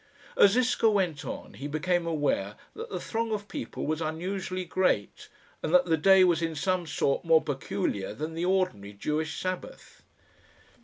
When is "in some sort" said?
6.41-7.23